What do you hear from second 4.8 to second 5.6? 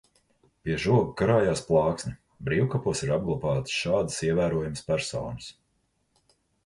personas".